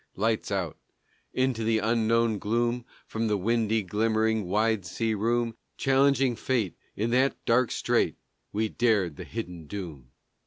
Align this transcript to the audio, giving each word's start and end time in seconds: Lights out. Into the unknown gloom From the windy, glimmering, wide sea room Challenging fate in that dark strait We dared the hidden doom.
Lights 0.15 0.49
out. 0.51 0.79
Into 1.31 1.63
the 1.63 1.77
unknown 1.77 2.39
gloom 2.39 2.85
From 3.05 3.27
the 3.27 3.37
windy, 3.37 3.83
glimmering, 3.83 4.45
wide 4.47 4.83
sea 4.83 5.13
room 5.13 5.55
Challenging 5.77 6.35
fate 6.35 6.75
in 6.95 7.11
that 7.11 7.37
dark 7.45 7.69
strait 7.71 8.15
We 8.51 8.67
dared 8.67 9.15
the 9.15 9.23
hidden 9.25 9.67
doom. 9.67 10.09